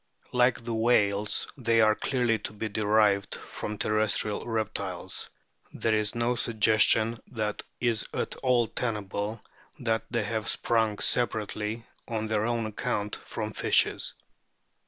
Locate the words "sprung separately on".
10.47-12.25